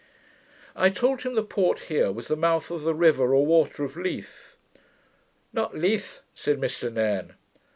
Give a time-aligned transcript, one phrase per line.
[0.75, 3.95] ]I told him the port here was the mouth of the river or water of
[3.95, 4.57] Leith.
[5.53, 7.35] 'Not LETHE,' said Mr Nairne.